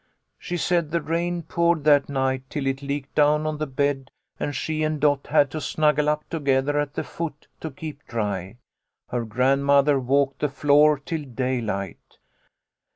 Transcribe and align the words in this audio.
She 0.39 0.57
said 0.57 0.89
the 0.89 0.99
rain 0.99 1.43
poured 1.43 1.83
that 1.83 2.09
night 2.09 2.49
till 2.49 2.65
it 2.65 2.81
leaked 2.81 3.13
down 3.13 3.45
on 3.45 3.59
the 3.59 3.67
bed, 3.67 4.09
and 4.39 4.55
she 4.55 4.81
and 4.81 4.99
Dot 4.99 5.27
had 5.27 5.51
to 5.51 5.61
snuggle 5.61 6.09
up 6.09 6.27
together 6.27 6.79
at 6.79 6.95
the 6.95 7.03
foot, 7.03 7.45
to 7.59 7.69
keep 7.69 8.07
dry. 8.07 8.57
Her 9.09 9.25
grandmother 9.25 9.99
walked 9.99 10.39
the 10.39 10.49
floor 10.49 10.97
till 10.97 11.21
daylight. 11.23 12.17